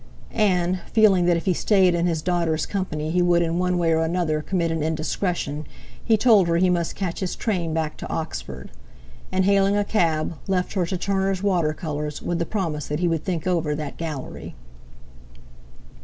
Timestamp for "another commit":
4.03-4.71